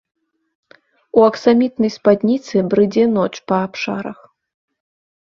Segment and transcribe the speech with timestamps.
[1.19, 4.19] У аксамітнай спадніцы брыдзе ноч па абшарах.